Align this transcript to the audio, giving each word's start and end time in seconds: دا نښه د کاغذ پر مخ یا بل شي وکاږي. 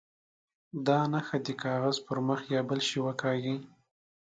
دا 0.85 0.99
نښه 1.11 1.37
د 1.45 1.47
کاغذ 1.63 1.97
پر 2.07 2.17
مخ 2.27 2.39
یا 2.53 2.61
بل 2.69 2.79
شي 2.87 2.99
وکاږي. 3.03 3.55